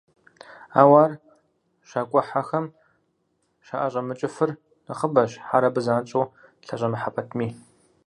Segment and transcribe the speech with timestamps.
[0.79, 1.11] Ауэ ар
[1.89, 2.65] щакIуэхьэхэм
[3.65, 4.51] щаIэщIэмыкIыфыр
[4.87, 6.25] нэхъыбэщ, хьэр абы занщIэу
[6.65, 7.47] лъэщIэмыхьэ пэтми.